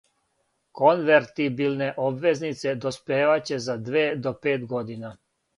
Конвертибилне 0.79 1.91
обвезнице 2.07 2.73
доспеваће 2.87 3.63
за 3.67 3.79
две 3.91 4.07
до 4.27 4.37
пет 4.47 4.71
година. 4.77 5.17